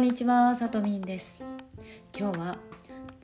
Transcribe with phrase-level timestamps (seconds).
[0.00, 1.42] んにちは、さとみんです。
[2.18, 2.56] 今日は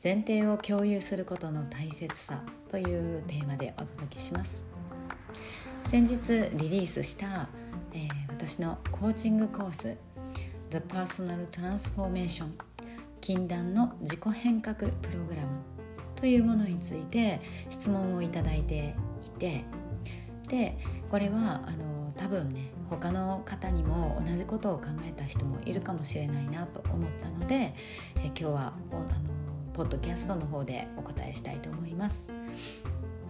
[0.03, 4.62] 前提を共有することの大切さというテーマでお届けします。
[5.85, 7.49] 先日リリースした、
[7.95, 9.96] えー、私のコーチングコース
[10.68, 12.50] The Personal Transformation
[13.22, 15.49] 禁断の自己変革プログラム
[16.14, 17.40] というものについて
[17.71, 19.64] 質問をいただいていて
[20.49, 20.77] で
[21.11, 27.75] これはあの多分ね他の方にも同じことを考えた人もいるかもしれないなと思ったので
[28.17, 29.07] え今日はあの
[29.72, 32.33] ポッドキャストの方でお答えしたいと思います。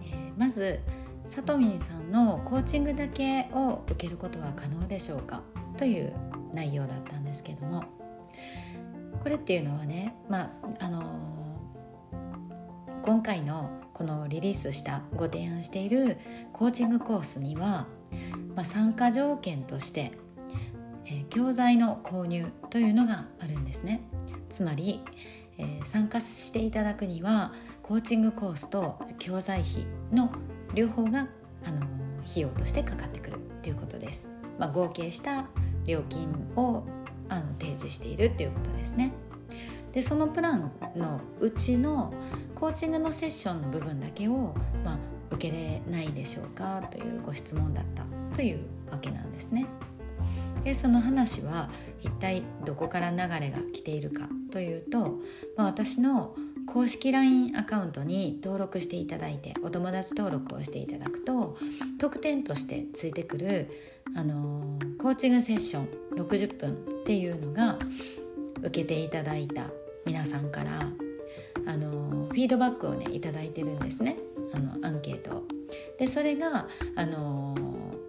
[0.03, 0.79] え、まず
[1.25, 5.43] さとみんさんのコーチングだけを受けることは可能でしょうか
[5.75, 6.13] という
[6.53, 7.83] 内容だったんですけども
[9.21, 10.43] これっていうのはね、ま
[10.79, 11.01] ああの、
[13.07, 16.17] 今回のこのリリースしたご提案している
[16.53, 17.87] コーチングコースには
[18.57, 20.11] まあ、参加条件として、
[21.05, 24.01] えー、教材の購入というのがあるんですね。
[24.49, 25.01] つまり、
[25.59, 30.31] えー、参加していただくにはコーチングコースと教材費の
[30.73, 31.27] 両方が、
[31.65, 31.81] あの、
[32.27, 35.45] 費用としてかかってくるということです、まあ、合計した
[35.85, 36.83] 料金を
[37.29, 39.13] あの提示しているということですね。
[39.91, 42.13] でそのプランのうちの
[42.55, 44.99] コーチングのセッションの部分だけを、まあ、
[45.31, 48.03] 受けれないでしょうかというご質問だった
[48.35, 48.59] という
[48.91, 49.65] わけなんですね。
[50.63, 51.69] でその話は
[52.01, 55.19] 一体どこから流れが来ているかというと、
[55.55, 56.35] まあ、私の
[56.67, 61.57] 公式 LINE アカウントに登録していただいてお友達登録をしていただくと
[61.97, 63.69] 特典としてついてくる、
[64.15, 67.79] あのー、コーチングセッション60分っていうのが
[68.59, 69.67] 受けていただいた
[70.05, 70.79] 皆さんから、
[71.65, 74.17] あの、フィードバックをね頂いてるんですね
[74.53, 75.43] あのアンケート
[75.97, 77.55] でそれが、あの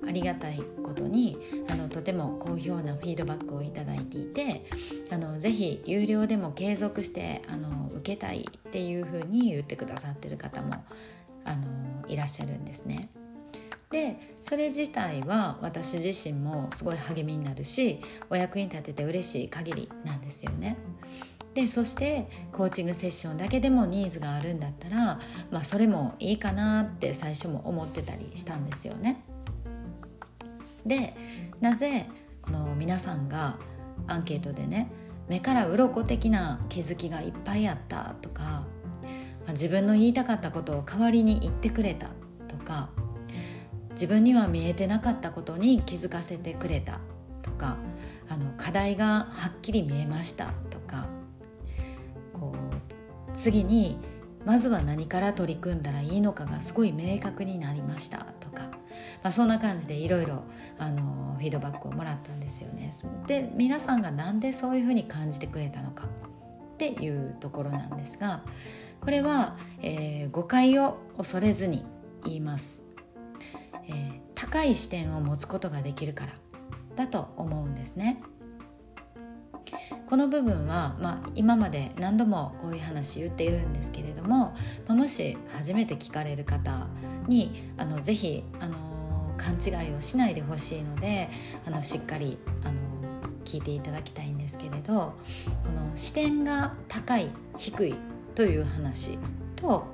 [0.07, 1.37] ありがたいことに
[1.69, 4.65] あのとても好評なフィードバックをいいていて
[5.11, 10.85] あのぜひ有料でも継続してあの受けたいっていうふうに言ってくださってる方も
[11.45, 13.11] あのいらっしゃるんですね。
[13.91, 20.77] でそれ自体は私自身もすごい励みになるしお役に立てて嬉しい限りなんですよね。
[21.55, 25.19] でそしてコーチングセッションだけでもニーズがあるんだったら、
[25.51, 29.25] まあ、それもいいかなって最初も思ってたりしたんですよね。
[30.87, 31.15] で
[31.61, 32.07] なぜ
[32.43, 33.59] この皆さんが
[34.07, 34.91] アンケートでね
[35.29, 38.65] 目から鱗的な気づきがいっぱいあったとか、ま
[39.49, 42.11] あ、自分の言いたかったことを代わりに言ってくれた
[42.47, 42.91] とか
[43.99, 47.01] 自分には見えてなかったことに気づかせてくれた
[47.43, 47.77] とか
[48.29, 51.09] あの課題がはっきり見えましたとか
[52.33, 53.99] こう次に
[54.47, 58.71] まずは何から取り組んだらいいのかがすごい明確になりましたとか
[59.23, 60.45] まあ、そんな感じでいろいろ
[60.77, 62.93] フィードバックをもらったんですよね。
[63.27, 68.43] で皆さんが何でそういうふうに感じてくれたのかっていうところなんですが
[69.01, 71.85] これは、えー、誤解を恐れずに
[72.25, 72.83] 言います、
[73.89, 76.33] えー、高い視点を持つことができるから
[76.97, 78.23] だと思うんですね。
[80.07, 84.55] この部分は、まあ、今まで何度もこういう話言っているんですけれども、ま
[84.89, 86.89] あ、もし初めて聞かれる方
[87.27, 91.29] にあのぜひあの勘違いをしないでほしいので
[91.67, 92.73] あのしっかりあの
[93.45, 97.95] 聞いていただきたいんですけれどこの視点が高い低い
[98.35, 99.19] という話
[99.57, 99.87] と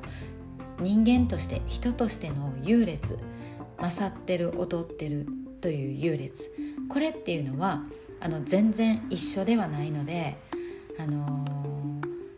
[0.81, 3.19] 人間として人としての優劣
[3.79, 5.27] 勝ってる劣ってる
[5.61, 6.53] という優劣。
[6.89, 7.83] これっていうのは
[8.21, 10.37] あの全然一緒ではないので、
[10.99, 11.45] あの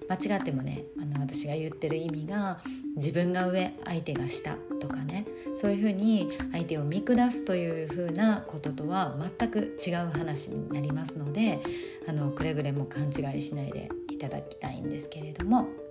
[0.08, 2.60] ー、間違ってもねあの私が言ってる意味が
[2.96, 11.60] 自分が上相手が下とかねそういうふうに相手を見下すというふうなこととは全く違う話になりますので
[12.08, 15.85] あのくれぐれも勘違いしないでいただきたいんですけれども。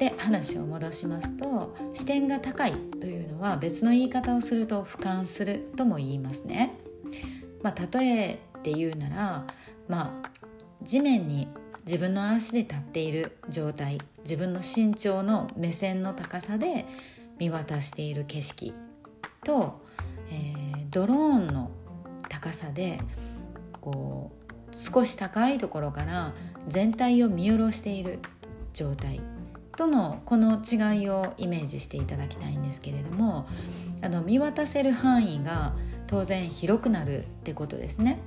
[0.00, 6.74] で話を戻しますと視点が高いというのは別の言い方をすると俯瞰するとも言いますね。
[7.62, 9.44] まあ、例えて言うなら
[9.88, 10.30] まあ
[10.82, 11.48] 地面に
[11.84, 16.86] 自分の足で立っている状態自分の身長の目線の高さで
[17.38, 18.72] 見渡している景色
[19.44, 19.82] と、
[20.30, 21.70] えー、ドローンの
[22.30, 22.98] 高さで
[23.82, 24.32] こ
[24.72, 26.32] う少し高いところから
[26.68, 28.18] 全体を見下ろしている
[28.72, 29.20] 状態
[29.80, 33.48] とのこの違いをイメージしていただきたいんですけれども
[34.02, 35.74] あの見渡せる範囲が
[36.06, 38.20] 当然広くなるってことですね。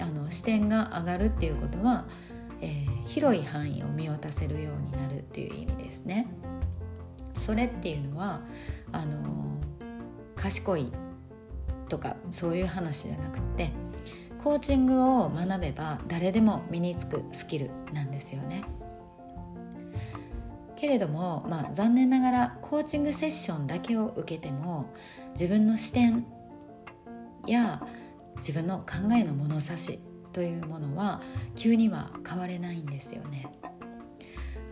[0.00, 2.06] あの視点が上がるっていうことは、
[2.60, 6.26] えー、広い範囲を見渡せるようになるっていう意味ですね。
[7.36, 8.40] それっていうのは
[8.90, 9.22] あの
[10.34, 10.90] 賢い
[11.88, 13.70] とかそういう話じゃなくて
[14.42, 18.62] コーチングを学べば誰でも身につくスキルなんですよね。
[20.78, 24.94] けれども、まあ、残念ながらコーチングセッションだけを受けても
[25.30, 26.24] 自分の視点
[27.46, 27.82] や
[28.36, 30.00] 自分の考えの物差し
[30.32, 31.20] というものは
[31.56, 33.50] 急には変われないんですよね。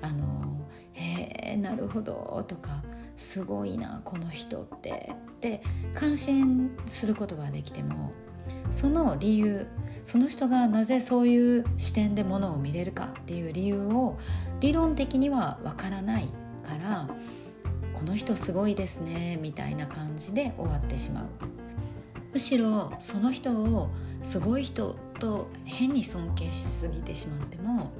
[0.00, 2.84] あのへえなるほどとか
[3.16, 5.62] すごいなこの人ってって
[5.94, 8.12] 感心することはできても
[8.70, 9.66] その理由
[10.04, 14.18] その人がなぜそういう視点でものを見れるかっていう理由を
[14.60, 16.28] 理論的にはわからない
[16.62, 17.08] から
[17.92, 21.24] この人すごいですねみたいな感じで終わってしまう
[22.32, 23.90] むしろその人を
[24.22, 27.92] すごい人と変に尊敬しすぎてしまっても、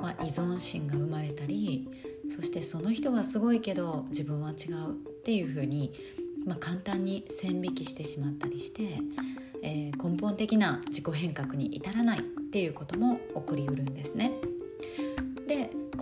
[0.00, 1.88] まあ、依存心が生まれたり
[2.34, 4.92] そしてその人はすごいけど自分は違うっ
[5.24, 5.92] ていうふうに、
[6.44, 8.98] まあ、簡単に線引きしてしまったりして、
[9.62, 14.32] えー、根本的な自己変革に至らないっていうことも起こりうるんですね。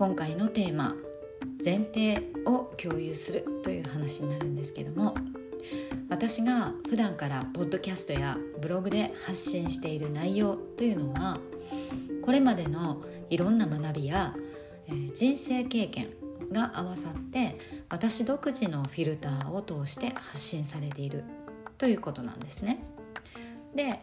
[0.03, 0.97] 今回のテーマ
[1.65, 5.15] 「前提を共有する」という話になるんですけども
[6.09, 11.39] 私が普段からポッドキャストやブログで発信している内容というのは
[12.21, 13.01] これまでの
[13.31, 14.35] いろんな学びや、
[14.89, 16.09] えー、人生経験
[16.51, 17.57] が合わさって
[17.89, 21.23] 私独自のフィルターを通して発信されている
[21.79, 22.83] ということなんですね。
[23.73, 24.01] で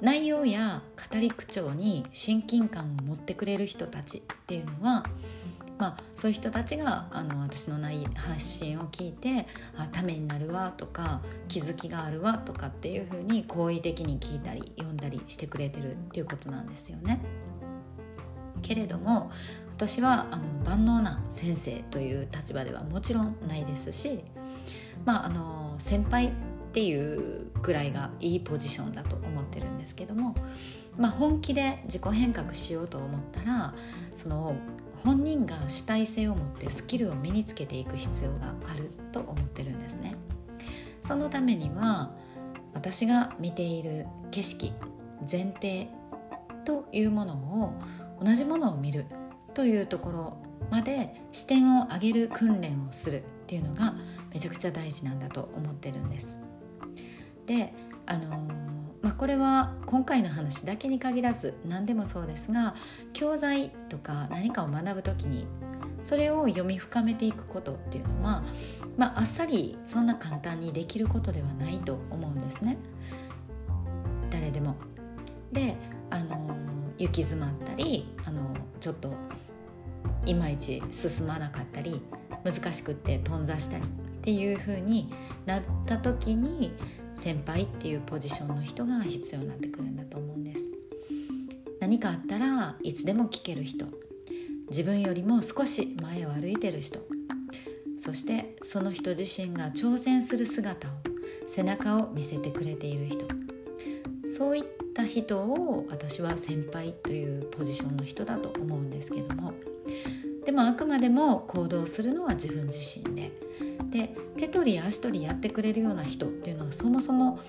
[0.00, 5.04] 内容や語り口調に親近感を持ってくれる人たちっていうのは
[5.78, 9.46] まあ、そういう人たちがあの私の内発信を聞いて
[9.76, 17.20] あためになるわとか気づきがあるわとかっていうふうに好意的に聞いたり読んだりしてくれてるっていうことなんですよね。
[18.62, 19.30] けれども
[19.68, 24.24] 私はあの万能な先生という立場ではもちろんないですし、
[25.04, 26.32] まあ、あの先輩
[26.76, 30.34] っていうくらいがいいポジションだと思ってるんですけども、
[30.98, 33.74] まあ、本気で自己変革しようと思ったら
[34.14, 34.54] その
[35.02, 40.16] 本人が主体性を持ってスキルを身につけていく必要があると思ってるんですね。
[41.00, 42.10] そのためには
[42.74, 44.74] 私が見ている景色
[45.20, 45.88] 前提
[46.66, 47.72] というものを
[48.22, 49.06] 同じものを見る
[49.54, 50.36] というところ
[50.70, 53.94] まで視点を上げる訓練をするっていうのが
[54.30, 56.38] めちゃくちゃ大事なんだと思ってるんです。
[57.46, 57.72] で
[58.06, 58.46] あの
[59.02, 62.74] まあ、これは今回の話だけに限らず何でもそうですが
[63.12, 65.46] 教材とか何かを学ぶ時に
[66.02, 68.44] それを読み深めていくことっていうのは、
[68.96, 72.78] まあ、あっさりそんな簡単にできることではないと思うんですね
[74.30, 74.74] 誰でも。
[75.52, 75.76] で
[76.10, 76.56] あの
[76.98, 79.14] 行き詰まったりあのちょっと
[80.24, 82.02] いまいち進まなかったり
[82.44, 83.86] 難しくって頓挫したりっ
[84.22, 85.12] ていう風に
[85.44, 86.72] なった時に
[87.16, 90.70] 先輩っていうポジションの人が必要になってくるんだと思うんです。
[91.80, 93.86] 何かあったらいつでも聞ける人。
[94.68, 97.00] 自分よりも少し前を歩いてる人。
[97.98, 100.90] そしてその人自身が挑戦する姿を
[101.46, 103.26] 背中を見せてくれている人。
[104.36, 104.64] そういっ
[104.94, 109.54] た人を私は先輩というポジションの人だと思うんですけども。
[110.46, 113.32] でもあくまでも行動するのは自分自身で
[113.90, 117.40] で手取り足取りやってくれるような人っていうのはそもそも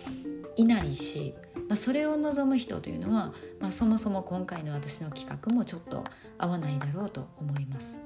[0.56, 1.36] いないし、
[1.70, 6.04] まあ、それを望む人というのは、まあ、そもそも今回の私の企画もちょっと
[6.38, 8.02] 合わないだろうと思います。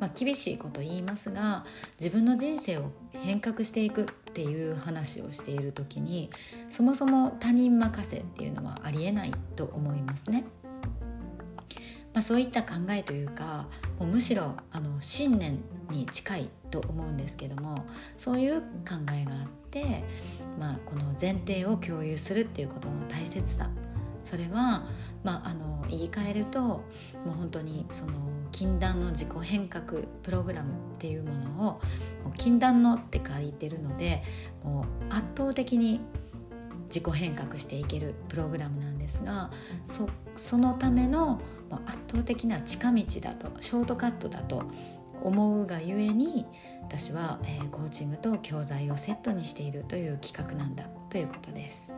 [0.00, 1.64] まあ、厳しいこと言いますが
[1.98, 6.30] 自分の人生を変革していくっていう話をしている時に
[6.68, 10.44] そもそも他人任せっていうのはありえないと思いますね。
[12.14, 13.66] まあ、そういった考えというか
[13.98, 15.58] もうむしろあの信念
[15.90, 17.84] に近いと思うんですけども
[18.16, 18.66] そういう考
[19.12, 20.04] えがあって、
[20.58, 23.68] まあ、この前提を共有するっていうことの大切さ。
[24.22, 24.86] それは、
[25.22, 26.82] まあ、あの言い換えるとも
[27.26, 28.12] う本当にその
[28.52, 31.80] 禁断の自己変革プログラムっていうものを
[32.38, 34.22] 「禁断の」って書いてるので
[34.62, 36.00] もう圧倒的に
[36.88, 39.50] 自己変革していけるプログラムなんですが
[39.84, 41.40] そそのための
[41.86, 44.64] 圧倒的な近道だとショートカットだと
[45.22, 46.46] 思うがゆえに
[46.82, 51.96] 私は、えー、コーチングと教材をセットにしているという企画なんだということです。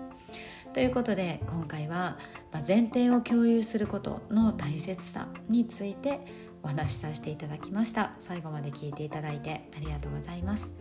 [0.73, 2.19] ということで今回は、
[2.53, 6.21] まあ、前提を共有することの大切さについて
[6.63, 10.75] お話しさせていただきました最後まで聞いていただいてありがとうございます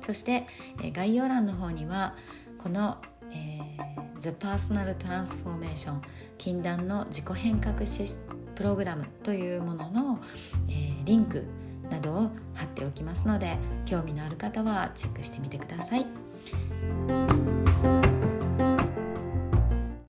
[0.00, 0.46] そして、
[0.80, 2.16] えー、概要欄の方には
[2.56, 6.00] この、えー、The Personal Transformation
[6.38, 7.80] 禁断の自己変革
[8.54, 10.20] プログラムというものの、
[10.68, 11.44] えー、リンク
[11.90, 17.43] などを貼っておきますので興味のある方はチェックしてみてください。